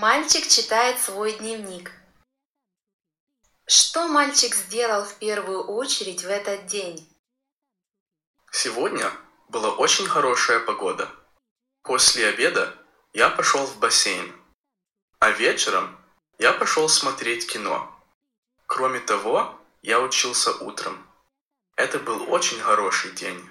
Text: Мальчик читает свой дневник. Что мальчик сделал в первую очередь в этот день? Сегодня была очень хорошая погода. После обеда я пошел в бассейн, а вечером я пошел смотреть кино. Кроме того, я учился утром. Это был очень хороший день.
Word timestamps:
Мальчик 0.00 0.48
читает 0.48 0.98
свой 0.98 1.34
дневник. 1.34 1.92
Что 3.66 4.08
мальчик 4.08 4.54
сделал 4.54 5.04
в 5.04 5.18
первую 5.18 5.64
очередь 5.64 6.24
в 6.24 6.28
этот 6.28 6.64
день? 6.64 7.06
Сегодня 8.50 9.12
была 9.50 9.68
очень 9.68 10.06
хорошая 10.06 10.60
погода. 10.60 11.10
После 11.82 12.26
обеда 12.26 12.74
я 13.12 13.28
пошел 13.28 13.66
в 13.66 13.78
бассейн, 13.80 14.34
а 15.18 15.30
вечером 15.30 15.94
я 16.38 16.54
пошел 16.54 16.88
смотреть 16.88 17.46
кино. 17.46 17.94
Кроме 18.64 18.98
того, 18.98 19.60
я 19.82 20.00
учился 20.00 20.52
утром. 20.52 21.06
Это 21.76 21.98
был 21.98 22.32
очень 22.32 22.60
хороший 22.60 23.10
день. 23.12 23.46